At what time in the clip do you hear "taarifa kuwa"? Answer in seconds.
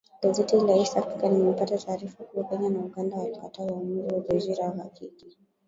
1.77-2.45